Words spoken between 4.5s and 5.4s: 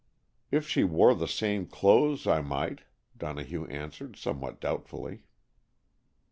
doubtfully.